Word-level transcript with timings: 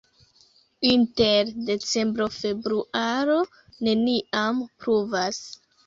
Inter 0.91 1.51
decembro-februaro 1.67 3.39
neniam 3.89 4.69
pluvas. 4.81 5.45